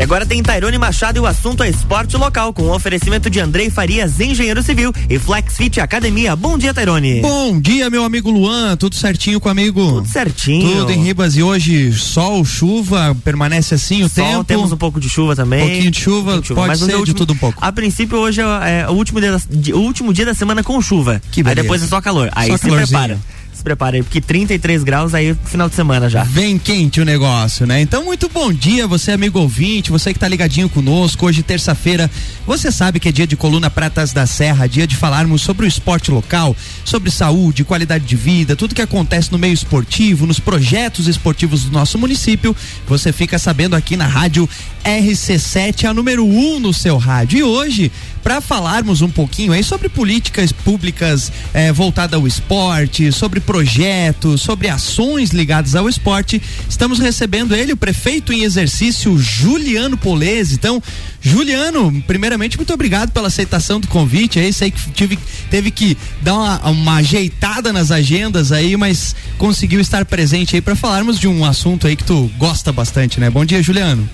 [0.00, 3.38] E agora tem Tairone Machado e o assunto é esporte local, com o oferecimento de
[3.38, 6.34] Andrei Farias, engenheiro civil, e Flexfit Academia.
[6.34, 7.20] Bom dia, Tairone.
[7.20, 8.78] Bom dia, meu amigo Luan.
[8.78, 9.96] Tudo certinho com amigo?
[9.96, 10.78] Tudo certinho.
[10.78, 14.44] Tudo em Ribas e hoje sol, chuva, permanece assim o sol, tempo?
[14.44, 15.64] temos um pouco de chuva também.
[15.64, 16.62] Um pouquinho de chuva, de chuva.
[16.62, 17.58] pode ser último, de tudo um pouco.
[17.62, 19.40] A princípio hoje é, é o, último dia da,
[19.74, 21.20] o último dia da semana com chuva.
[21.30, 21.60] Que beleza.
[21.60, 22.30] Aí depois é só calor.
[22.34, 23.18] Aí só se prepara
[23.60, 26.24] se aí, porque 33 graus aí final de semana já.
[26.24, 27.80] Vem quente o negócio, né?
[27.80, 32.10] Então, muito bom dia, você amigo ouvinte, você que tá ligadinho conosco, hoje terça-feira,
[32.46, 35.68] você sabe que é dia de Coluna Pratas da Serra, dia de falarmos sobre o
[35.68, 41.06] esporte local, sobre saúde, qualidade de vida, tudo que acontece no meio esportivo, nos projetos
[41.06, 42.56] esportivos do nosso município,
[42.86, 44.48] você fica sabendo aqui na rádio
[44.84, 47.38] RC7, a número 1 um no seu rádio.
[47.38, 47.92] E hoje,
[48.22, 54.68] para falarmos um pouquinho aí sobre políticas públicas eh, voltadas ao esporte, sobre projetos, sobre
[54.68, 60.54] ações ligadas ao esporte, estamos recebendo ele, o prefeito em exercício, Juliano Polese.
[60.54, 60.80] Então,
[61.20, 64.52] Juliano, primeiramente, muito obrigado pela aceitação do convite aí.
[64.52, 65.18] Sei que tive,
[65.50, 70.76] teve que dar uma, uma ajeitada nas agendas aí, mas conseguiu estar presente aí para
[70.76, 73.30] falarmos de um assunto aí que tu gosta bastante, né?
[73.30, 74.08] Bom dia, Juliano.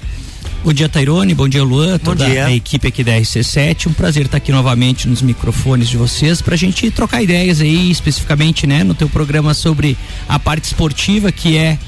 [0.67, 1.33] Bom dia, Tairone.
[1.33, 1.97] Bom dia, Luan.
[1.97, 2.47] Toda Bom dia.
[2.47, 3.87] a equipe aqui da RC7.
[3.87, 7.89] Um prazer estar aqui novamente nos microfones de vocês para a gente trocar ideias aí,
[7.89, 9.97] especificamente, né, no teu programa sobre
[10.29, 11.79] a parte esportiva, que é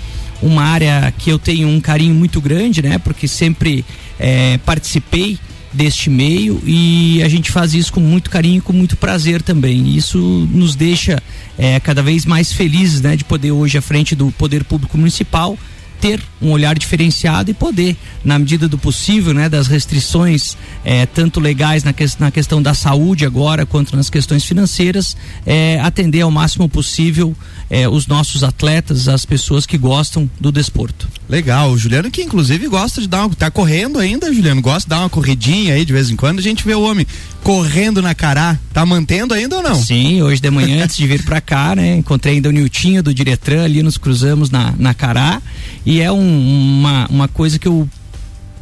[0.41, 3.85] uma área que eu tenho um carinho muito grande, né, porque sempre
[4.17, 5.41] é, participei
[5.73, 9.97] deste meio e a gente faz isso com muito carinho e com muito prazer também.
[9.97, 11.21] Isso nos deixa
[11.59, 15.59] é, cada vez mais felizes, né, de poder hoje à frente do poder público municipal
[16.01, 21.41] ter um olhar diferenciado e poder, na medida do possível, né, das restrições, eh, tanto
[21.41, 26.31] legais na, que, na questão da saúde agora, quanto nas questões financeiras, eh, atender ao
[26.31, 27.35] máximo possível
[27.71, 31.09] eh, os nossos atletas, as pessoas que gostam do desporto.
[31.29, 34.89] Legal, o Juliano que inclusive gosta de dar uma, tá correndo ainda, Juliano, gosta de
[34.89, 37.07] dar uma corridinha aí de vez em quando, a gente vê o homem
[37.43, 39.75] correndo na Cará, tá mantendo ainda ou não?
[39.75, 43.13] Sim, hoje de manhã antes de vir para cá, né, encontrei ainda o Niltinho do
[43.13, 45.41] Diretran ali, nos cruzamos na, na Cará
[45.89, 47.89] e é um, uma, uma coisa que eu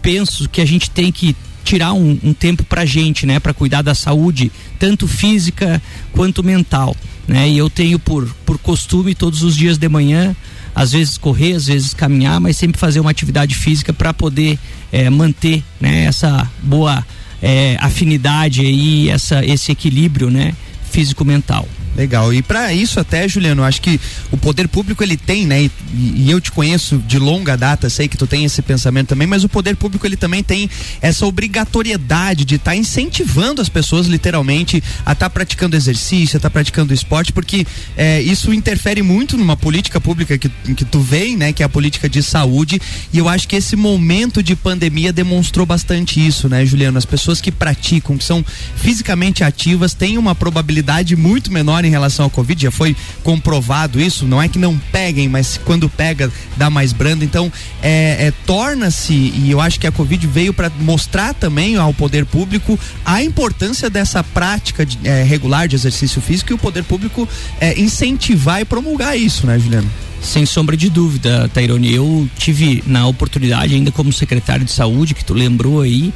[0.01, 3.83] penso que a gente tem que tirar um, um tempo pra gente, né, para cuidar
[3.83, 5.83] da saúde, tanto física
[6.13, 6.95] quanto mental,
[7.27, 7.49] né?
[7.49, 10.37] E eu tenho por, por costume todos os dias de manhã
[10.73, 14.57] às vezes correr, às vezes caminhar, mas sempre fazer uma atividade física para poder
[14.93, 17.05] é, manter né, essa boa
[17.43, 20.55] é, afinidade aí, essa, esse equilíbrio né,
[20.93, 21.69] físico-mental.
[21.97, 22.33] Legal.
[22.35, 23.99] E para isso até, Juliano, acho que
[24.31, 25.63] o poder público ele tem, né?
[25.63, 29.27] E, e, eu te conheço de longa data, sei que tu tem esse pensamento também,
[29.27, 30.69] mas o poder público ele também tem
[31.01, 36.39] essa obrigatoriedade de estar tá incentivando as pessoas literalmente a estar tá praticando exercício, a
[36.39, 41.01] estar tá praticando esporte, porque é, isso interfere muito numa política pública que, que tu
[41.01, 41.53] vem, né?
[41.55, 42.79] Que é a política de saúde.
[43.11, 46.99] E eu acho que esse momento de pandemia demonstrou bastante isso, né, Juliano?
[46.99, 48.45] As pessoas que praticam, que são
[48.77, 54.25] fisicamente ativas, têm uma probabilidade muito menor em relação ao Covid, já foi comprovado isso,
[54.27, 57.53] não é que não peguem, mas quando pega dá mais branda, então
[57.83, 62.25] é, é torna-se, e eu acho que a Covid veio para mostrar também ao poder
[62.25, 67.29] público a importância dessa prática de, é, regular de exercício físico e o poder público
[67.61, 69.91] é, incentivar e promulgar isso, né, Juliano?
[70.21, 71.95] Sem sombra de dúvida, Tairone.
[71.95, 76.13] Eu tive na oportunidade, ainda como secretário de saúde, que tu lembrou aí,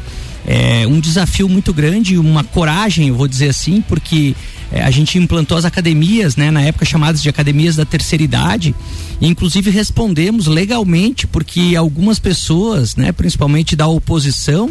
[0.46, 4.34] é, um desafio muito grande, uma coragem, eu vou dizer assim, porque
[4.72, 8.74] é, a gente implantou as academias, né, na época chamadas de academias da terceira idade,
[9.20, 14.70] e inclusive respondemos legalmente, porque algumas pessoas, né, principalmente da oposição,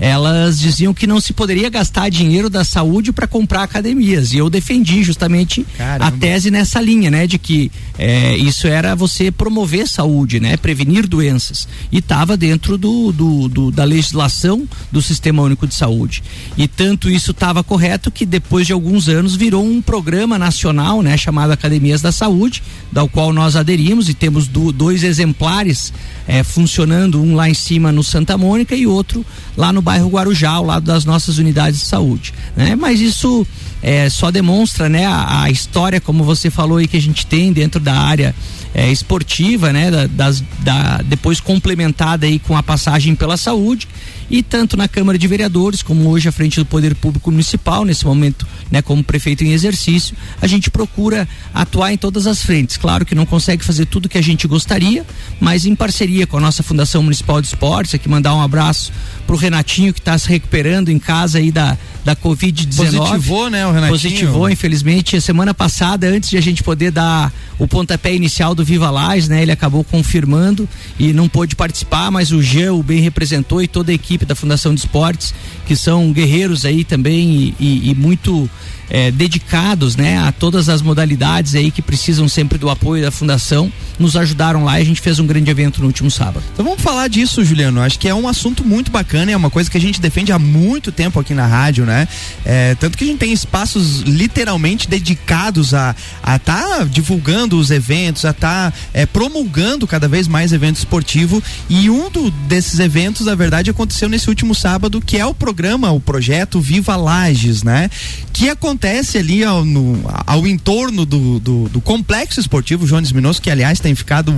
[0.00, 4.32] elas diziam que não se poderia gastar dinheiro da saúde para comprar academias.
[4.32, 6.06] E eu defendi justamente Caramba.
[6.06, 7.26] a tese nessa linha, né?
[7.26, 10.56] De que é, isso era você promover saúde, né?
[10.56, 11.68] Prevenir doenças.
[11.92, 16.22] E estava dentro do, do, do, da legislação do Sistema Único de Saúde.
[16.56, 21.14] E tanto isso estava correto que depois de alguns anos virou um programa nacional, né?
[21.18, 25.92] Chamado Academias da Saúde, da qual nós aderimos e temos do, dois exemplares
[26.26, 29.26] é, funcionando, um lá em cima no Santa Mônica e outro
[29.56, 32.32] lá no bairro Guarujá, ao lado das nossas unidades de saúde.
[32.56, 32.76] Né?
[32.76, 33.44] Mas isso
[33.82, 37.52] é, só demonstra né, a, a, história, como você falou aí, que a gente tem
[37.52, 38.32] dentro da área
[38.72, 43.88] é, esportiva, né, da, das, da, depois complementada aí com a passagem pela saúde
[44.30, 48.06] E tanto na Câmara de Vereadores, como hoje à frente do Poder Público Municipal, nesse
[48.06, 52.76] momento, né, como prefeito em exercício, a gente procura atuar em todas as frentes.
[52.76, 55.04] Claro que não consegue fazer tudo que a gente gostaria,
[55.40, 58.92] mas em parceria com a nossa Fundação Municipal de Esportes, aqui mandar um abraço
[59.26, 62.76] pro Renatinho que está se recuperando em casa aí da, da Covid-19.
[62.76, 63.92] Positivou, né, o Renatinho?
[63.92, 65.16] Positivou, infelizmente.
[65.16, 69.28] A semana passada, antes de a gente poder dar o pontapé inicial do Viva Lages,
[69.28, 69.42] né?
[69.42, 70.68] Ele acabou confirmando
[70.98, 74.34] e não pôde participar, mas o Jean o bem representou e toda a equipe da
[74.34, 75.34] Fundação de Esportes,
[75.66, 78.48] que são guerreiros aí também e, e, e muito
[78.90, 83.72] é, dedicados né, a todas as modalidades aí que precisam sempre do apoio da fundação,
[83.98, 86.42] nos ajudaram lá e a gente fez um grande evento no último sábado.
[86.52, 87.80] Então vamos falar disso, Juliano.
[87.80, 90.38] Acho que é um assunto muito bacana, é uma coisa que a gente defende há
[90.38, 92.08] muito tempo aqui na rádio, né?
[92.44, 95.94] É, tanto que a gente tem espaços literalmente dedicados a
[96.24, 101.42] estar tá divulgando os eventos, a estar tá, é, promulgando cada vez mais evento esportivo.
[101.68, 105.90] E um do, desses eventos, na verdade, aconteceu nesse último sábado, que é o programa,
[105.90, 107.88] o projeto Viva Lages, né?
[108.32, 113.50] Que acontece ali ao, no, ao entorno do, do, do, complexo esportivo Jones Minoso, que
[113.50, 114.34] aliás tem ficado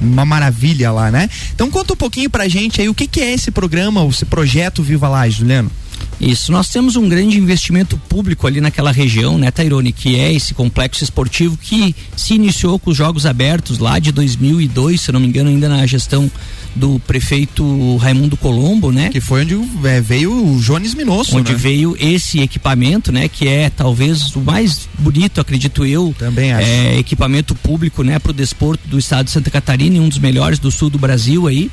[0.00, 1.30] uma maravilha lá, né?
[1.54, 4.82] Então conta um pouquinho pra gente aí o que, que é esse programa, esse projeto
[4.82, 5.70] Viva lá, Juliano.
[6.20, 10.54] Isso, nós temos um grande investimento público ali naquela região, né, Tairone, que é esse
[10.54, 15.26] complexo esportivo que se iniciou com os Jogos Abertos lá de 2002, se não me
[15.26, 16.30] engano, ainda na gestão
[16.74, 19.08] do prefeito Raimundo Colombo, né?
[19.10, 21.58] Que foi onde é, veio o Jones Minosso, Onde né?
[21.58, 23.28] veio esse equipamento, né?
[23.28, 26.14] Que é talvez o mais bonito, acredito eu.
[26.18, 26.66] Também acho.
[26.66, 28.18] É, equipamento público, né?
[28.18, 30.98] Para o desporto do estado de Santa Catarina e um dos melhores do sul do
[30.98, 31.70] Brasil aí.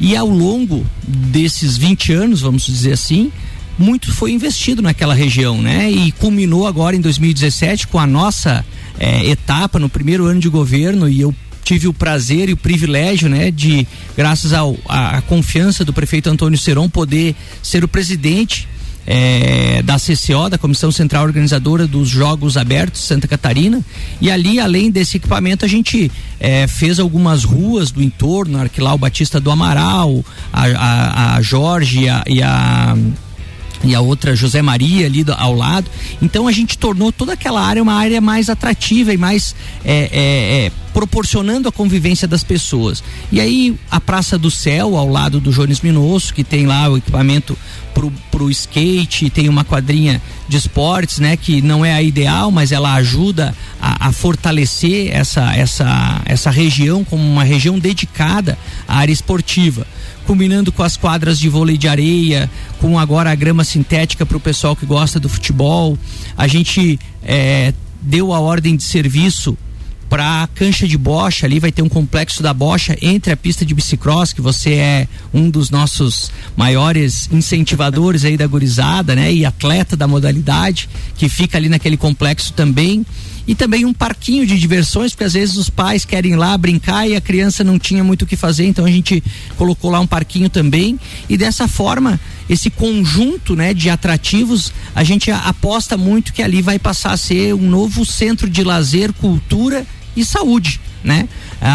[0.00, 3.30] E ao longo desses 20 anos, vamos dizer assim,
[3.78, 5.90] muito foi investido naquela região, né?
[5.90, 8.64] E culminou agora em 2017 com a nossa
[8.98, 11.34] é, etapa no primeiro ano de governo e eu
[11.64, 13.86] tive o prazer e o privilégio, né, de
[14.16, 18.68] graças a confiança do prefeito Antônio Seron poder ser o presidente
[19.06, 23.80] é, da CCO, da Comissão Central Organizadora dos Jogos Abertos Santa Catarina.
[24.20, 29.40] E ali, além desse equipamento, a gente é, fez algumas ruas do entorno, Arquilau Batista
[29.40, 32.96] do Amaral, a, a, a Jorge a, e a
[33.84, 35.90] e a outra José Maria ali do, ao lado.
[36.20, 40.66] Então a gente tornou toda aquela área uma área mais atrativa e mais é, é,
[40.66, 43.02] é, proporcionando a convivência das pessoas.
[43.30, 46.96] E aí a Praça do Céu, ao lado do Jones Minosso, que tem lá o
[46.96, 47.56] equipamento
[47.94, 52.72] pro, pro skate, tem uma quadrinha de esportes, né, que não é a ideal, mas
[52.72, 59.12] ela ajuda a, a fortalecer essa, essa, essa região como uma região dedicada à área
[59.12, 59.86] esportiva
[60.26, 64.40] combinando com as quadras de vôlei de areia, com agora a grama sintética para o
[64.40, 65.98] pessoal que gosta do futebol.
[66.36, 69.56] A gente é, deu a ordem de serviço
[70.12, 73.64] para a cancha de bocha, ali vai ter um complexo da bocha entre a pista
[73.64, 79.32] de bicicross, que você é um dos nossos maiores incentivadores aí da gurizada, né?
[79.32, 80.86] E atleta da modalidade,
[81.16, 83.06] que fica ali naquele complexo também
[83.46, 87.08] e também um parquinho de diversões, porque às vezes os pais querem ir lá brincar
[87.08, 89.22] e a criança não tinha muito o que fazer, então a gente
[89.56, 90.98] colocou lá um parquinho também.
[91.28, 96.78] E dessa forma esse conjunto, né, de atrativos, a gente aposta muito que ali vai
[96.78, 99.86] passar a ser um novo centro de lazer, cultura
[100.16, 101.28] e saúde, né?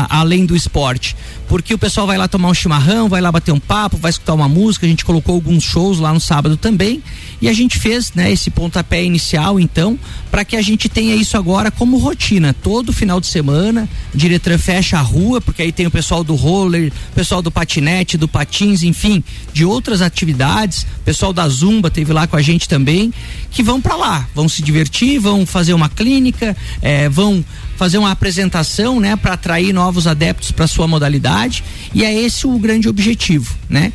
[0.09, 1.15] além do esporte.
[1.47, 4.33] Porque o pessoal vai lá tomar um chimarrão, vai lá bater um papo, vai escutar
[4.33, 7.01] uma música, a gente colocou alguns shows lá no sábado também.
[7.41, 9.97] E a gente fez, né, esse pontapé inicial, então,
[10.29, 12.53] para que a gente tenha isso agora como rotina.
[12.53, 16.35] Todo final de semana, o diretor fecha a rua, porque aí tem o pessoal do
[16.35, 19.23] roller, pessoal do patinete, do patins, enfim,
[19.53, 20.85] de outras atividades.
[21.05, 23.13] Pessoal da Zumba teve lá com a gente também,
[23.51, 27.45] que vão para lá, vão se divertir, vão fazer uma clínica, é, vão
[27.77, 31.63] fazer uma apresentação, né, para atrair novos adeptos para sua modalidade,
[31.93, 33.93] e é esse o grande objetivo, né?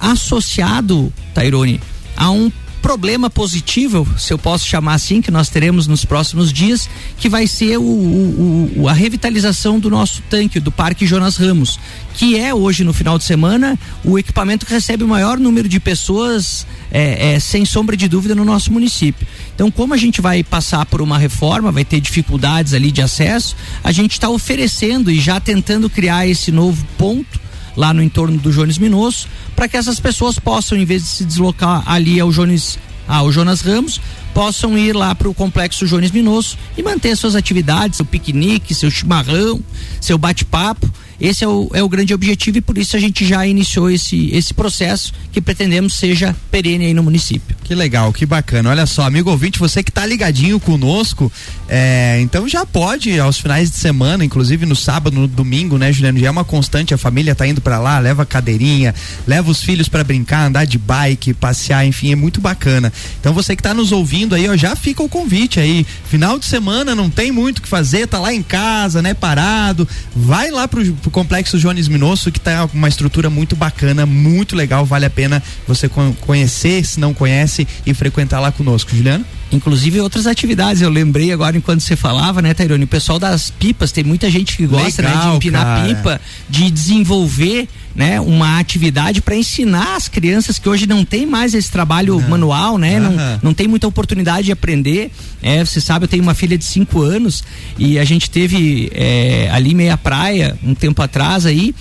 [0.00, 1.80] Associado, Tairone,
[2.16, 2.50] a um
[2.82, 7.46] problema positivo, se eu posso chamar assim, que nós teremos nos próximos dias, que vai
[7.46, 11.78] ser o, o, o, a revitalização do nosso tanque, do Parque Jonas Ramos,
[12.14, 15.80] que é hoje no final de semana o equipamento que recebe o maior número de
[15.80, 19.26] pessoas, é, é, sem sombra de dúvida, no nosso município.
[19.54, 23.56] Então, como a gente vai passar por uma reforma, vai ter dificuldades ali de acesso,
[23.82, 27.45] a gente está oferecendo e já tentando criar esse novo ponto
[27.76, 31.24] lá no entorno do Jones Minosso, para que essas pessoas possam, em vez de se
[31.24, 34.00] deslocar ali ao Jones, ao Jonas Ramos,
[34.32, 38.90] possam ir lá para o complexo Jones Minosso e manter suas atividades, seu piquenique, seu
[38.90, 39.60] chimarrão,
[40.00, 40.90] seu bate-papo.
[41.20, 44.28] Esse é o, é o grande objetivo e por isso a gente já iniciou esse,
[44.34, 47.55] esse processo que pretendemos seja perene aí no município.
[47.66, 48.70] Que legal, que bacana.
[48.70, 51.32] Olha só, amigo ouvinte, você que tá ligadinho conosco,
[51.68, 56.16] é, então já pode aos finais de semana, inclusive no sábado, no domingo, né, Juliano?
[56.16, 58.94] Já é uma constante, a família tá indo para lá, leva cadeirinha,
[59.26, 62.92] leva os filhos para brincar, andar de bike, passear, enfim, é muito bacana.
[63.18, 65.84] Então você que tá nos ouvindo aí, ó, já fica o convite aí.
[66.08, 69.88] Final de semana não tem muito o que fazer, tá lá em casa, né, parado.
[70.14, 74.86] Vai lá pro, pro Complexo Jones Minosso, que tá uma estrutura muito bacana, muito legal,
[74.86, 79.24] vale a pena você conhecer, se não conhece e frequentar lá conosco, Juliano?
[79.52, 82.82] Inclusive outras atividades, eu lembrei agora enquanto você falava, né, Tairone?
[82.82, 85.86] O pessoal das pipas, tem muita gente que gosta Legal, né, de empinar cara.
[85.86, 91.54] pipa, de desenvolver né, uma atividade para ensinar as crianças que hoje não tem mais
[91.54, 92.28] esse trabalho não.
[92.28, 92.98] manual, né?
[92.98, 95.10] Não, não tem muita oportunidade de aprender.
[95.40, 97.44] É, você sabe, eu tenho uma filha de 5 anos
[97.78, 101.72] e a gente teve é, ali meia praia um tempo atrás aí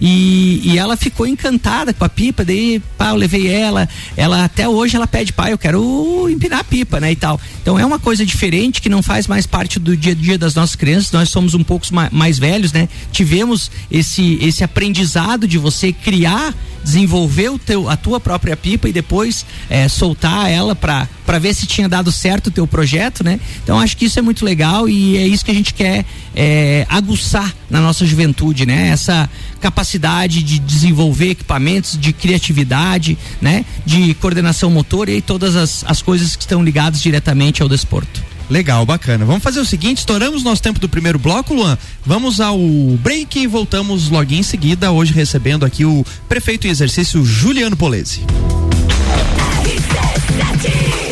[0.00, 4.68] e, e ela ficou encantada com a pipa, daí, pá, eu levei ela, ela até
[4.68, 7.40] hoje ela pede, pai, eu quero empinar a pipa, né, e tal.
[7.62, 10.54] Então é uma coisa diferente que não faz mais parte do dia a dia das
[10.54, 15.92] nossas crianças, nós somos um pouco mais, velhos, né, tivemos esse, esse aprendizado de você
[15.92, 21.08] criar desenvolver o teu, a tua própria pipa e depois é, soltar ela para
[21.40, 23.40] ver se tinha dado certo o teu projeto, né?
[23.62, 26.04] Então acho que isso é muito legal e é isso que a gente quer
[26.36, 28.88] é, aguçar na nossa juventude, né?
[28.88, 29.28] Essa
[29.64, 33.64] capacidade de desenvolver equipamentos, de criatividade, né?
[33.86, 38.22] De coordenação motor e todas as, as coisas que estão ligadas diretamente ao desporto.
[38.50, 39.24] Legal, bacana.
[39.24, 41.78] Vamos fazer o seguinte, estouramos nosso tempo do primeiro bloco, Luan.
[42.04, 42.58] Vamos ao
[43.00, 48.20] break e voltamos logo em seguida, hoje recebendo aqui o prefeito em exercício Juliano Polese.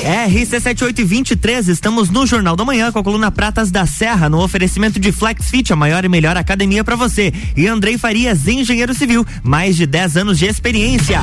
[0.03, 5.13] RC7823, estamos no Jornal da Manhã com a coluna Pratas da Serra, no oferecimento de
[5.13, 7.33] FlexFit, a maior e melhor academia para você.
[7.57, 11.21] E Andrei Farias, engenheiro civil, mais de 10 anos de experiência.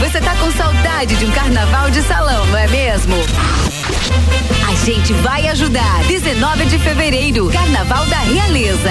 [0.00, 2.39] Você tá com saudade de um carnaval de salão,
[4.92, 6.02] gente vai ajudar.
[6.08, 8.90] 19 de fevereiro, Carnaval da Realeza.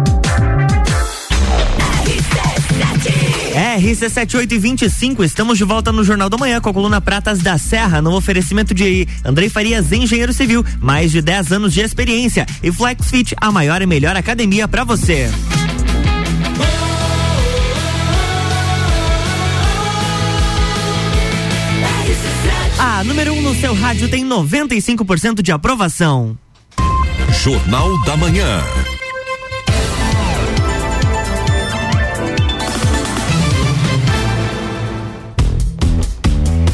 [3.61, 8.15] RC7825, estamos de volta no Jornal da Manhã com a coluna Pratas da Serra, no
[8.15, 13.51] oferecimento de Andrei Farias, engenheiro civil, mais de 10 anos de experiência e FlexFit, a
[13.51, 15.29] maior e melhor academia para você.
[22.79, 26.35] A número 1 um no seu rádio tem 95% de aprovação.
[27.43, 28.63] Jornal da Manhã.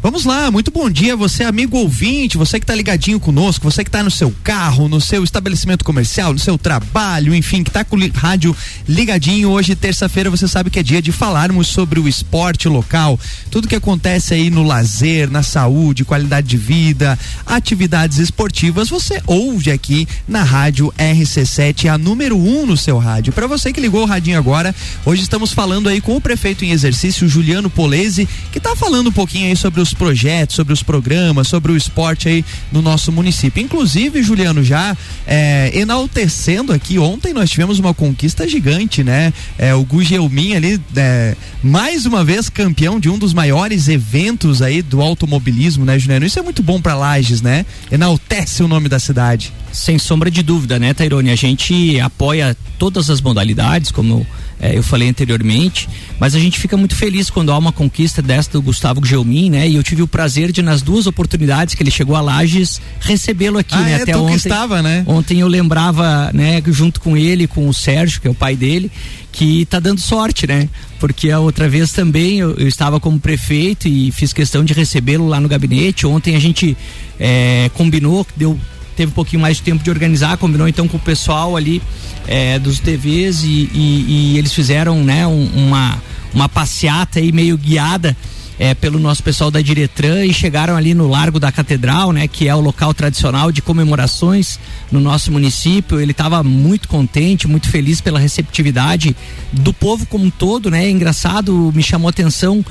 [0.00, 3.88] Vamos lá, muito bom dia, você amigo ouvinte, você que está ligadinho conosco, você que
[3.88, 7.96] está no seu carro, no seu estabelecimento comercial, no seu trabalho, enfim, que está com
[7.96, 8.56] o rádio
[8.88, 9.50] ligadinho.
[9.50, 13.18] Hoje, terça-feira, você sabe que é dia de falarmos sobre o esporte local,
[13.50, 19.72] tudo que acontece aí no lazer, na saúde, qualidade de vida, atividades esportivas, você ouve
[19.72, 23.32] aqui na rádio RC7, a número 1 um no seu rádio.
[23.32, 24.72] Para você que ligou o radinho agora,
[25.04, 29.12] hoje estamos falando aí com o prefeito em exercício, Juliano Polese, que está falando um
[29.12, 33.10] pouquinho aí sobre os os projetos, sobre os programas, sobre o esporte aí no nosso
[33.10, 33.62] município.
[33.62, 39.32] Inclusive, Juliano, já é, enaltecendo aqui, ontem nós tivemos uma conquista gigante, né?
[39.56, 44.82] É, o Gugelmin ali, é, mais uma vez campeão de um dos maiores eventos aí
[44.82, 46.26] do automobilismo, né, Juliano?
[46.26, 47.64] Isso é muito bom para Lages, né?
[47.90, 49.52] Enaltece enaltece o nome da cidade.
[49.72, 51.30] Sem sombra de dúvida, né, Tairone?
[51.30, 54.26] A gente apoia todas as modalidades, como
[54.60, 58.52] é, eu falei anteriormente, mas a gente fica muito feliz quando há uma conquista desta
[58.58, 59.68] do Gustavo Gelmin, né?
[59.68, 63.58] E eu tive o prazer de, nas duas oportunidades que ele chegou a Lages, recebê-lo
[63.58, 63.92] aqui, ah, né?
[63.92, 64.36] É, Até ontem.
[64.36, 65.04] estava, né?
[65.06, 68.90] Ontem eu lembrava, né, junto com ele, com o Sérgio, que é o pai dele,
[69.38, 70.68] que tá dando sorte, né?
[70.98, 75.28] Porque a outra vez também eu, eu estava como prefeito e fiz questão de recebê-lo
[75.28, 76.04] lá no gabinete.
[76.08, 76.76] Ontem a gente
[77.20, 78.58] é, combinou, deu
[78.96, 81.80] teve um pouquinho mais de tempo de organizar, combinou então com o pessoal ali
[82.26, 86.02] é, dos TVs e, e, e, eles fizeram né, um, uma,
[86.34, 88.16] uma passeata aí meio guiada
[88.58, 92.48] é, pelo nosso pessoal da Diretran e chegaram ali no Largo da Catedral, né, que
[92.48, 94.58] é o local tradicional de comemorações
[94.90, 96.00] no nosso município.
[96.00, 99.16] Ele estava muito contente, muito feliz pela receptividade
[99.52, 100.86] do povo como um todo, né?
[100.86, 102.64] É engraçado, me chamou a atenção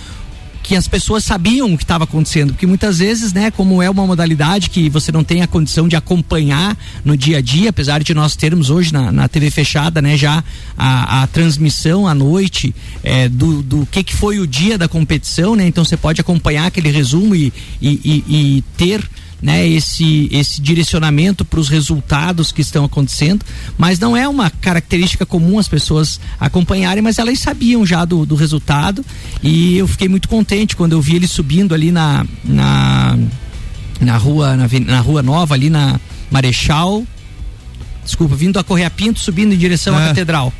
[0.67, 4.05] que as pessoas sabiam o que estava acontecendo, porque muitas vezes, né, como é uma
[4.05, 8.13] modalidade que você não tem a condição de acompanhar no dia a dia, apesar de
[8.13, 10.43] nós termos hoje na, na TV fechada, né, já
[10.77, 15.55] a, a transmissão à noite é, do, do que, que foi o dia da competição,
[15.55, 19.09] né, então você pode acompanhar aquele resumo e, e, e, e ter
[19.41, 23.45] né, esse, esse direcionamento para os resultados que estão acontecendo,
[23.77, 28.35] mas não é uma característica comum as pessoas acompanharem, mas elas sabiam já do, do
[28.35, 29.05] resultado.
[29.43, 33.17] E eu fiquei muito contente quando eu vi ele subindo ali na, na,
[34.01, 35.99] na rua na, na rua nova ali na
[36.31, 37.05] Marechal.
[38.03, 40.07] Desculpa, vindo a Correia Pinto subindo em direção à ah.
[40.07, 40.51] Catedral.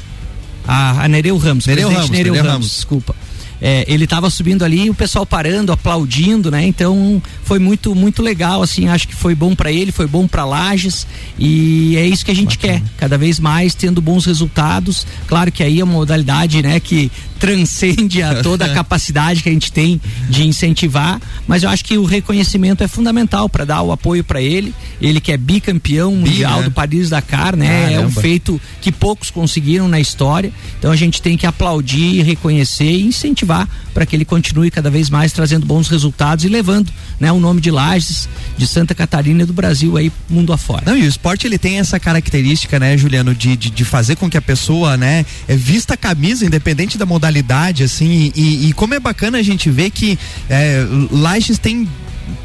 [0.67, 3.15] A, a Nereu Ramos, Nereu Ramos, Nereu, Nereu Ramos, Ramos, desculpa
[3.62, 6.66] é, ele estava subindo ali o pessoal parando, aplaudindo, né?
[6.66, 10.46] Então foi muito muito legal, assim, acho que foi bom para ele, foi bom para
[10.46, 11.08] Lages
[11.40, 12.80] e é isso que a gente Bacana.
[12.80, 15.08] quer, cada vez mais tendo bons resultados.
[15.28, 19.52] Claro que aí é uma modalidade, né, que transcende a toda a capacidade que a
[19.52, 23.92] gente tem de incentivar, mas eu acho que o reconhecimento é fundamental para dar o
[23.92, 24.74] apoio para ele.
[25.00, 26.66] Ele que é bicampeão Bi, mundial né?
[26.66, 27.68] do Paris Dakar, né?
[27.68, 28.02] Caramba.
[28.02, 30.52] É um feito que poucos conseguiram na história.
[30.80, 33.47] Então a gente tem que aplaudir, reconhecer e incentivar
[33.94, 37.62] para que ele continue cada vez mais trazendo bons resultados e levando, né, o nome
[37.62, 38.27] de Lages,
[38.58, 40.84] de Santa Catarina e do Brasil aí mundo afora.
[40.86, 44.30] Não, e o esporte ele tem essa característica, né, Juliano, de, de, de fazer com
[44.30, 48.74] que a pessoa, né, é, vista a camisa independente da modalidade modalidade, assim, e, e
[48.74, 50.18] como é bacana a gente ver que
[50.50, 51.88] é, Lages tem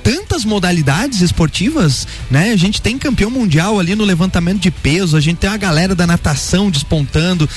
[0.02, 2.52] tantas modalidades esportivas, né?
[2.52, 5.94] A gente tem campeão mundial ali no levantamento de peso, a gente tem a galera
[5.94, 7.48] da natação despontando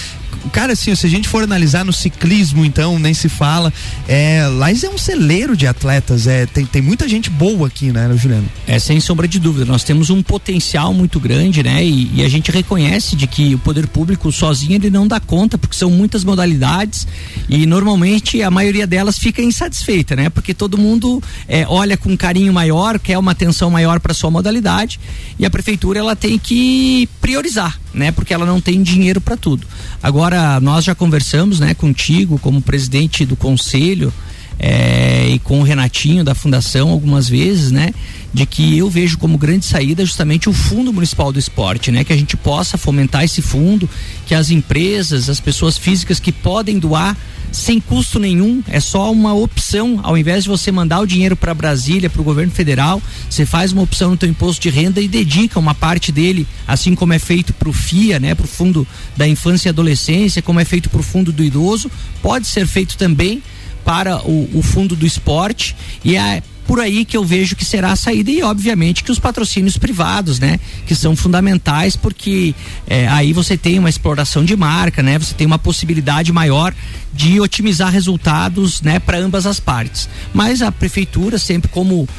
[0.52, 3.74] cara, assim, se a gente for analisar no ciclismo, então, nem se fala.
[4.08, 8.10] É, Lais é um celeiro de atletas, é, tem, tem muita gente boa aqui, né,
[8.16, 8.48] Juliano?
[8.68, 9.66] É, sem sombra de dúvida.
[9.66, 11.84] Nós temos um potencial muito grande, né?
[11.84, 15.58] E, e, a gente reconhece de que o poder público sozinho ele não dá conta,
[15.58, 17.08] porque são muitas modalidades
[17.48, 20.30] e normalmente a maioria delas fica insatisfeita, né?
[20.30, 25.00] Porque todo mundo é, olha com carinho maior, quer uma atenção maior para sua modalidade
[25.38, 28.12] e a prefeitura ela tem que priorizar, né?
[28.12, 29.68] Porque ela não tem dinheiro para tudo.
[30.02, 30.25] Agora
[30.62, 34.14] nós já conversamos, né, contigo como presidente do conselho
[34.60, 37.94] é, e com o Renatinho da fundação algumas vezes, né,
[38.34, 42.14] de que eu vejo como grande saída justamente o Fundo Municipal do Esporte, né, que
[42.14, 43.90] a gente possa fomentar esse fundo,
[44.26, 47.18] que as empresas, as pessoas físicas que podem doar
[47.52, 50.02] sem custo nenhum, é só uma opção.
[50.04, 53.72] Ao invés de você mandar o dinheiro para Brasília, para o governo federal, você faz
[53.72, 57.20] uma opção no teu imposto de renda e dedica uma parte dele, assim como é
[57.20, 60.90] feito para o FIA, né, para o Fundo da Infância e Adolescência, como é feito
[60.90, 61.90] para o Fundo do Idoso,
[62.22, 63.42] pode ser feito também
[63.86, 67.92] para o, o Fundo do Esporte e é por aí que eu vejo que será
[67.92, 72.56] a saída e obviamente que os patrocínios privados, né, que são fundamentais porque
[72.88, 76.74] é, aí você tem uma exploração de marca, né, você tem uma possibilidade maior
[77.14, 80.10] de otimizar resultados, né, para ambas as partes.
[80.34, 82.10] Mas a prefeitura sempre como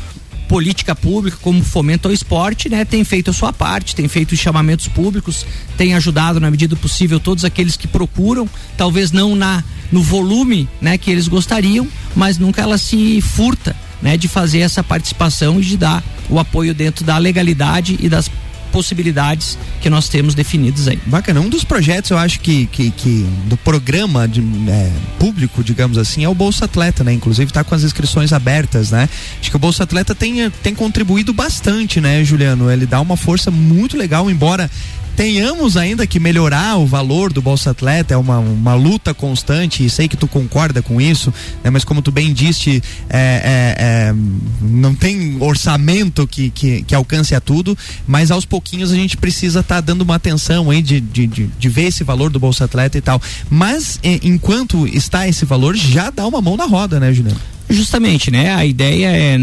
[0.49, 4.39] política pública, como fomento ao esporte, né, tem feito a sua parte, tem feito os
[4.39, 5.45] chamamentos públicos,
[5.77, 10.99] tem ajudado na medida possível todos aqueles que procuram, talvez não na no volume, né,
[10.99, 15.77] que eles gostariam, mas nunca ela se furta né, de fazer essa participação e de
[15.77, 18.31] dar o apoio dentro da legalidade e das
[18.77, 20.99] possibilidades que nós temos definidos aí.
[21.07, 21.41] Bacana.
[21.41, 26.25] Um dos projetos, eu acho que, que, que do programa de, é, público, digamos assim,
[26.25, 27.13] é o Bolsa Atleta, né?
[27.13, 29.09] Inclusive está com as inscrições abertas, né?
[29.41, 32.71] Acho que o Bolsa Atleta tem, tem contribuído bastante, né, Juliano?
[32.71, 34.71] Ele dá uma força muito legal, embora
[35.17, 39.89] tenhamos ainda que melhorar o valor do Bolsa Atleta, é uma, uma luta constante e
[39.89, 41.33] sei que tu concorda com isso,
[41.65, 41.71] né?
[41.71, 44.15] mas como tu bem disse, é, é, é,
[44.61, 47.77] não tem orçamento que, que, que, alcance a tudo,
[48.07, 51.47] mas aos pouquinhos a gente precisa estar tá dando uma atenção aí de, de, de,
[51.47, 53.21] de, ver esse valor do Bolsa Atleta e tal.
[53.49, 57.56] Mas enquanto está esse valor, já dá uma mão na roda, né, Juliano?
[57.69, 58.55] Justamente, né?
[58.55, 59.37] A ideia é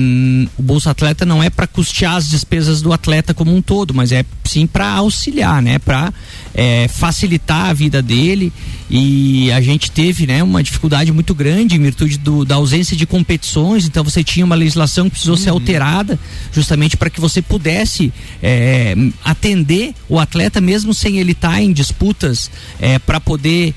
[0.58, 4.14] o Bolsa Atleta não é para custear as despesas do atleta como um todo, mas
[4.14, 5.78] é sim para auxiliar, né?
[5.78, 6.14] Para
[6.54, 8.54] é, facilitar a vida dele
[8.90, 10.42] e a gente teve, né?
[10.42, 13.86] Uma dificuldade muito grande em virtude do, da ausência de competições.
[13.86, 15.42] Então você tinha uma legislação que precisou uhum.
[15.42, 16.18] ser alterada
[16.54, 21.74] justamente para que você pudesse é, atender o atleta mesmo sem ele estar tá em
[21.74, 23.74] disputas é, para poder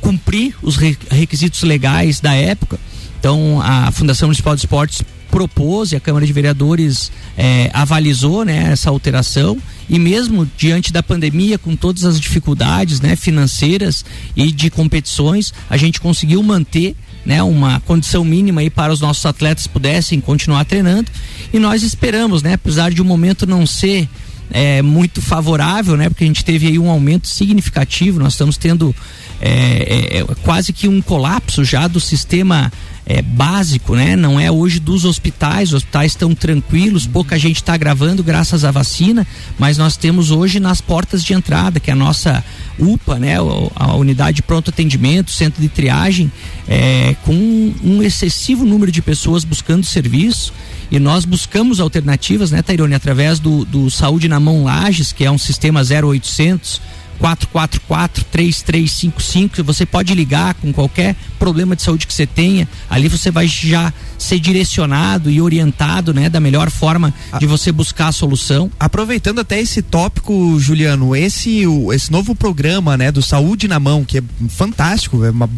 [0.00, 2.80] cumprir os requisitos legais da época.
[3.22, 8.72] Então, a Fundação Municipal de Esportes propôs e a Câmara de Vereadores é, avalizou né,
[8.72, 9.56] essa alteração.
[9.88, 14.04] E mesmo diante da pandemia com todas as dificuldades né, financeiras
[14.34, 19.24] e de competições a gente conseguiu manter né, uma condição mínima aí para os nossos
[19.24, 21.08] atletas pudessem continuar treinando.
[21.52, 24.08] E nós esperamos né apesar de o um momento não ser
[24.50, 28.94] é, muito favorável né porque a gente teve aí um aumento significativo nós estamos tendo
[29.40, 32.70] é, é, quase que um colapso já do sistema
[33.04, 34.14] é, básico, né?
[34.16, 38.70] Não é hoje dos hospitais, os hospitais estão tranquilos, pouca gente está gravando graças à
[38.70, 39.26] vacina,
[39.58, 42.44] mas nós temos hoje nas portas de entrada, que é a nossa
[42.78, 43.36] UPA, né?
[43.74, 46.30] A unidade de pronto atendimento, centro de triagem,
[46.68, 47.34] é, com
[47.82, 50.52] um excessivo número de pessoas buscando serviço
[50.90, 55.30] e nós buscamos alternativas, né, Tairone, através do, do Saúde na Mão Lages, que é
[55.30, 56.80] um sistema 0800
[57.18, 59.62] 444 3355.
[59.64, 62.68] Você pode ligar com qualquer problema de saúde que você tenha.
[62.88, 68.08] Ali você vai já ser direcionado e orientado, né, da melhor forma de você buscar
[68.08, 68.70] a solução.
[68.78, 74.04] Aproveitando até esse tópico, Juliano, esse o, esse novo programa, né, do Saúde na Mão,
[74.04, 75.50] que é fantástico, é uma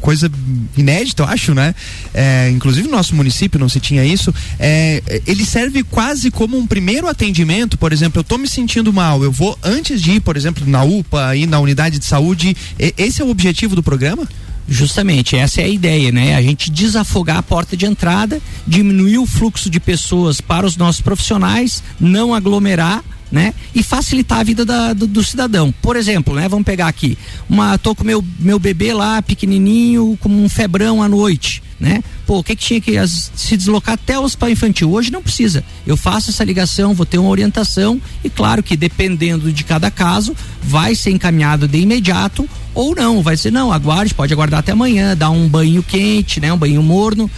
[0.00, 0.30] coisa
[0.76, 1.74] inédita, eu acho, né?
[2.12, 4.34] É, inclusive no nosso município não se tinha isso.
[4.58, 9.24] É, ele serve quase como um primeiro atendimento, por exemplo, eu tô me sentindo mal,
[9.24, 13.22] eu vou antes de ir, por exemplo, na UPA e na unidade de saúde, esse
[13.22, 14.26] é o objetivo do programa?
[14.68, 16.36] Justamente, essa é a ideia, né?
[16.36, 21.00] A gente desafogar a porta de entrada, diminuir o fluxo de pessoas para os nossos
[21.00, 23.52] profissionais, não aglomerar, né?
[23.74, 25.74] E facilitar a vida da, do, do, cidadão.
[25.82, 26.48] Por exemplo, né?
[26.48, 31.08] Vamos pegar aqui, uma, tô com meu meu bebê lá pequenininho, com um febrão à
[31.08, 32.00] noite né?
[32.24, 34.92] Pô, o que, que tinha que as, se deslocar até o hospital infantil?
[34.92, 35.64] Hoje não precisa.
[35.84, 40.32] Eu faço essa ligação, vou ter uma orientação e claro que dependendo de cada caso,
[40.62, 43.20] vai ser encaminhado de imediato ou não.
[43.20, 46.52] Vai ser, não, aguarde, pode aguardar até amanhã, dar um banho quente, né?
[46.52, 47.28] Um banho morno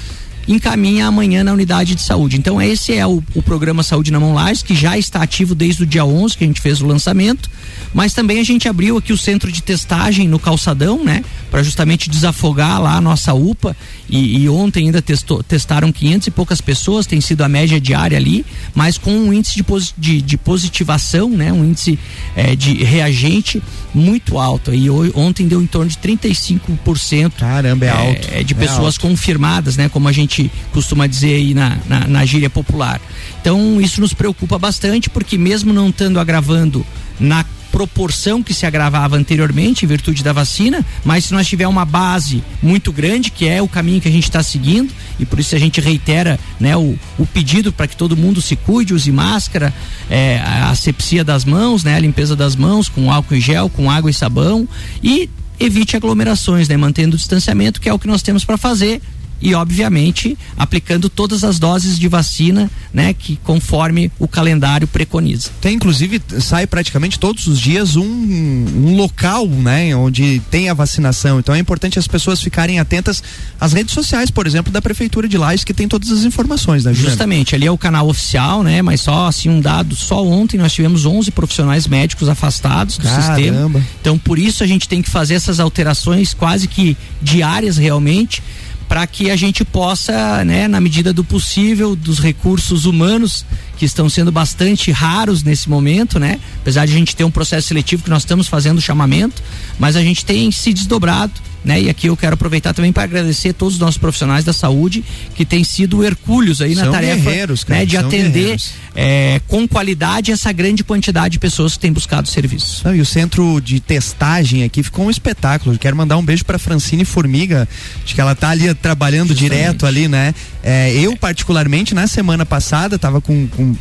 [0.47, 2.37] encaminha amanhã na unidade de saúde.
[2.37, 5.83] Então esse é o, o programa Saúde na Mão Lages, que já está ativo desde
[5.83, 7.51] o dia 11 que a gente fez o lançamento,
[7.93, 12.11] mas também a gente abriu aqui o centro de testagem no calçadão, né, para justamente
[12.11, 13.77] desafogar lá a nossa UPA
[14.09, 18.17] e, e, ontem ainda testou, testaram 500 e poucas pessoas, tem sido a média diária
[18.17, 19.65] ali, mas com um índice de,
[19.97, 21.99] de, de positivação, né, um índice
[22.37, 23.63] é, de reagente
[23.95, 24.75] muito alto.
[24.75, 27.33] E ontem deu em torno de 35%.
[27.39, 28.29] Caramba, é, é alto.
[28.33, 29.01] É, de pessoas alto.
[29.01, 33.01] confirmadas, né, como a gente gente costuma dizer aí na, na, na gíria popular.
[33.41, 36.85] Então isso nos preocupa bastante porque mesmo não estando agravando
[37.21, 41.85] na proporção que se agravava anteriormente em virtude da vacina, mas se nós tiver uma
[41.85, 45.57] base muito grande, que é o caminho que a gente está seguindo, e por isso
[45.57, 49.75] a gente reitera né, o, o pedido para que todo mundo se cuide, use máscara,
[50.09, 53.91] é, a asepsia das mãos, né, a limpeza das mãos com álcool em gel, com
[53.91, 54.69] água e sabão,
[55.03, 59.03] e evite aglomerações, né, mantendo o distanciamento, que é o que nós temos para fazer
[59.41, 65.51] e obviamente aplicando todas as doses de vacina, né, que conforme o calendário preconiza.
[65.61, 71.39] Tem inclusive sai praticamente todos os dias um, um local, né, onde tem a vacinação.
[71.39, 73.23] Então é importante as pessoas ficarem atentas
[73.61, 76.95] às redes sociais, por exemplo, da prefeitura de Lages que tem todas as informações, né,
[76.95, 80.73] Justamente, ali é o canal oficial, né, mas só assim um dado, só ontem nós
[80.73, 83.37] tivemos 11 profissionais médicos afastados do Caramba.
[83.37, 83.87] sistema.
[84.01, 88.43] Então por isso a gente tem que fazer essas alterações quase que diárias realmente
[88.89, 93.45] para que a gente possa, né, na medida do possível, dos recursos humanos
[93.77, 96.41] que estão sendo bastante raros nesse momento, né?
[96.61, 99.43] Apesar de a gente ter um processo seletivo que nós estamos fazendo o chamamento,
[99.79, 101.33] mas a gente tem se desdobrado
[101.65, 101.81] né?
[101.81, 105.03] E aqui eu quero aproveitar também para agradecer todos os nossos profissionais da saúde
[105.35, 107.87] que têm sido hercúleos aí são na tarefa cara, né?
[107.87, 108.61] de atender
[108.95, 112.83] é, com qualidade essa grande quantidade de pessoas que têm buscado serviço.
[112.85, 115.79] Não, e o centro de testagem aqui ficou um espetáculo.
[115.79, 117.67] quero mandar um beijo para Francine Formiga,
[118.05, 119.51] acho que ela tá ali trabalhando Justamente.
[119.51, 120.35] direto ali, né?
[120.67, 123.77] É, eu particularmente na semana passada tava com, com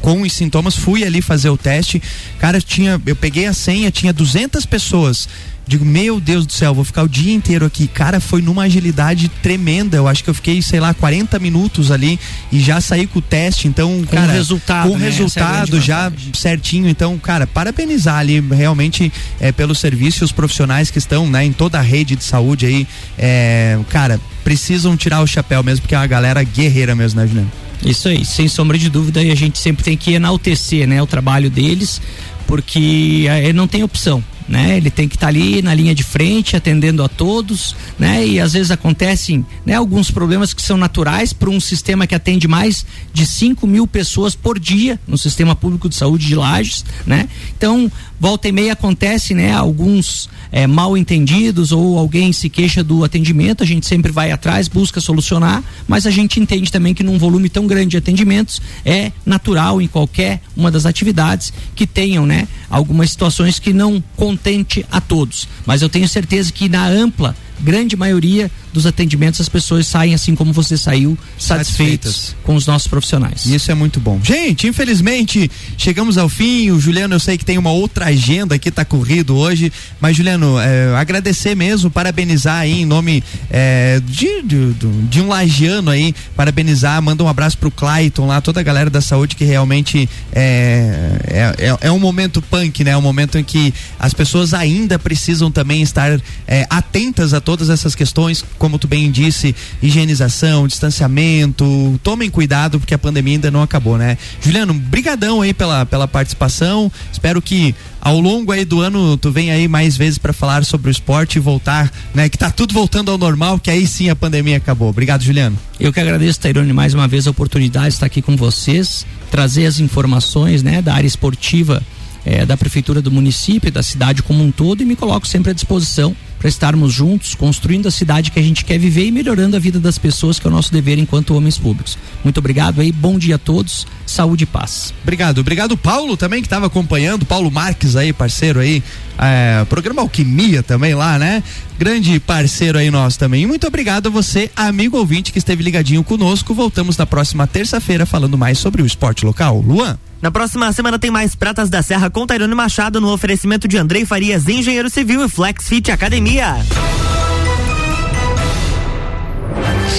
[0.00, 2.00] com os sintomas, fui ali fazer o teste.
[2.38, 5.28] Cara, tinha eu peguei a senha, tinha 200 pessoas
[5.66, 7.86] Digo, meu Deus do céu, vou ficar o dia inteiro aqui.
[7.86, 9.96] Cara, foi numa agilidade tremenda.
[9.96, 12.20] Eu acho que eu fiquei, sei lá, 40 minutos ali
[12.52, 13.66] e já saí com o teste.
[13.66, 15.06] Então, com cara, resultado, com né?
[15.06, 16.86] resultado é já certinho.
[16.86, 21.52] Então, cara, parabenizar ali realmente é, pelo serviço e os profissionais que estão, né, em
[21.52, 22.86] toda a rede de saúde aí.
[23.18, 27.50] É, cara, precisam tirar o chapéu mesmo, porque é uma galera guerreira mesmo, né, Juliano?
[27.84, 31.06] Isso aí, sem sombra de dúvida, e a gente sempre tem que enaltecer, né, o
[31.06, 32.00] trabalho deles,
[32.46, 34.76] porque ele não tem opção né?
[34.76, 38.26] Ele tem que estar tá ali na linha de frente, atendendo a todos, né?
[38.26, 39.74] E às vezes acontecem, né?
[39.74, 44.34] Alguns problemas que são naturais para um sistema que atende mais de 5 mil pessoas
[44.34, 47.28] por dia no sistema público de saúde de Lages, né?
[47.56, 47.90] Então,
[48.24, 49.52] volta e meia acontece, né?
[49.52, 54.66] Alguns é, mal entendidos ou alguém se queixa do atendimento, a gente sempre vai atrás,
[54.66, 59.12] busca solucionar, mas a gente entende também que num volume tão grande de atendimentos é
[59.26, 62.48] natural em qualquer uma das atividades que tenham, né?
[62.70, 65.46] Algumas situações que não contente a todos.
[65.66, 70.34] Mas eu tenho certeza que na ampla grande maioria dos atendimentos as pessoas saem assim
[70.34, 73.46] como você saiu, satisfeitas com os nossos profissionais.
[73.46, 74.20] Isso é muito bom.
[74.22, 76.70] Gente, infelizmente chegamos ao fim.
[76.70, 80.58] O Juliano, eu sei que tem uma outra agenda que está corrido hoje, mas Juliano,
[80.58, 84.72] é, agradecer mesmo, parabenizar aí em nome é, de, de,
[85.08, 89.00] de, um lagiano aí, parabenizar, manda um abraço pro Clayton lá, toda a galera da
[89.00, 92.92] saúde que realmente é, é, é, é um momento punk, né?
[92.92, 97.70] É um momento em que as pessoas ainda precisam também estar é, atentas a todas
[97.70, 103.62] essas questões, como tu bem disse, higienização, distanciamento, tomem cuidado porque a pandemia ainda não
[103.62, 104.18] acabou, né?
[104.40, 109.54] Juliano, brigadão aí pela, pela participação, espero que ao longo aí do ano tu venha
[109.54, 112.28] aí mais vezes para falar sobre o esporte e voltar, né?
[112.28, 114.88] Que tá tudo voltando ao normal, que aí sim a pandemia acabou.
[114.88, 115.56] Obrigado, Juliano.
[115.78, 119.66] Eu que agradeço, Tairone, mais uma vez a oportunidade de estar aqui com vocês, trazer
[119.66, 121.82] as informações, né, da área esportiva
[122.24, 125.54] é, da prefeitura do município, da cidade como um todo e me coloco sempre à
[125.54, 129.58] disposição para estarmos juntos, construindo a cidade que a gente quer viver e melhorando a
[129.58, 131.96] vida das pessoas, que é o nosso dever enquanto homens públicos.
[132.22, 134.92] Muito obrigado aí, bom dia a todos, saúde e paz.
[135.02, 138.82] Obrigado, obrigado Paulo também que estava acompanhando, Paulo Marques aí, parceiro aí,
[139.16, 141.42] é, programa Alquimia também lá, né?
[141.78, 143.46] Grande parceiro aí nosso também.
[143.46, 146.52] Muito obrigado a você, amigo ouvinte que esteve ligadinho conosco.
[146.52, 149.64] Voltamos na próxima terça-feira falando mais sobre o esporte local.
[149.66, 149.98] Luan.
[150.24, 154.06] Na próxima semana tem mais Pratas da Serra com Tairone Machado no oferecimento de Andrei
[154.06, 156.56] Farias, engenheiro civil e Flex Fit Academia.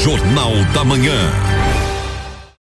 [0.03, 1.64] Jornal da Manhã.